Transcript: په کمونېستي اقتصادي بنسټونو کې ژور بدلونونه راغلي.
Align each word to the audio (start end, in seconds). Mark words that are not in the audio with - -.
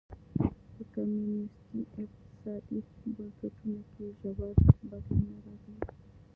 په 0.75 0.81
کمونېستي 0.93 1.79
اقتصادي 2.03 2.79
بنسټونو 3.15 3.79
کې 3.91 4.05
ژور 4.35 4.55
بدلونونه 4.89 5.39
راغلي. 5.45 5.79